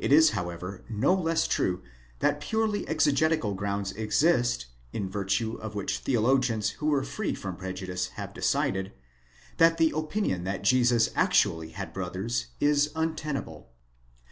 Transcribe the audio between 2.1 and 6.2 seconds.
that purely exegetical grounds exist, in virtue of which